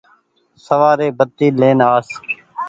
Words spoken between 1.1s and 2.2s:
بتي لين آس۔